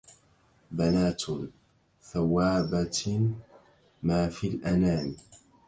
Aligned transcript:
بنات 0.71 1.21
ثوابة 2.11 3.29
ما 4.03 4.29
في 4.29 4.47
الأنام 4.47 5.15